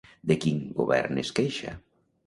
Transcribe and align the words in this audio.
De 0.31 0.37
quin 0.45 0.57
govern 0.79 1.23
es 1.27 1.33
queixa? 1.41 1.79